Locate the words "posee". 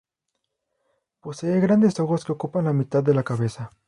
1.21-1.59